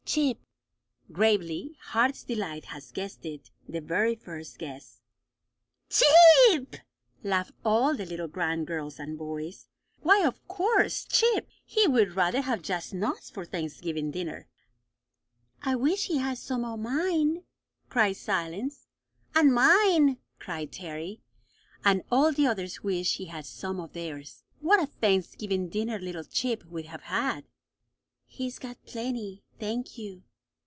"Chip," 0.03 0.39
gravely. 1.13 1.77
Heart's 1.79 2.25
Delight 2.25 2.65
had 2.65 2.83
guessed 2.93 3.25
it 3.25 3.49
the 3.69 3.79
very 3.79 4.13
first 4.13 4.57
guess. 4.59 4.99
"Chip!" 5.89 6.75
laughed 7.23 7.53
all 7.63 7.95
the 7.95 8.05
little 8.05 8.27
grand 8.27 8.67
girls 8.67 8.99
and 8.99 9.17
boys. 9.17 9.69
Why, 10.01 10.25
of 10.25 10.45
course! 10.49 11.05
Chip! 11.05 11.47
He 11.63 11.87
would 11.87 12.13
rather 12.17 12.41
have 12.41 12.61
just 12.61 12.93
nuts 12.93 13.29
for 13.29 13.45
Thanksgiving 13.45 14.11
dinner! 14.11 14.47
"I 15.61 15.75
wish 15.77 16.07
he 16.07 16.17
had 16.17 16.37
some 16.37 16.65
o' 16.65 16.75
mine!" 16.75 17.43
cried 17.87 18.17
Silence. 18.17 18.87
"An' 19.33 19.53
mine!" 19.53 20.17
cried 20.39 20.73
Terry; 20.73 21.21
and 21.85 22.03
all 22.11 22.33
the 22.33 22.47
others 22.47 22.83
wished 22.83 23.15
he 23.15 23.25
had 23.27 23.45
some 23.45 23.79
of 23.79 23.93
theirs. 23.93 24.43
What 24.59 24.83
a 24.83 24.87
Thanksgiving 24.87 25.69
dinner 25.69 25.99
little 25.99 26.25
Chip 26.25 26.65
would 26.65 26.87
have 26.87 27.03
had! 27.03 27.45
"He's 28.25 28.59
got 28.59 28.83
plenty, 28.85 29.43
thank 29.59 29.97
you." 29.99 30.23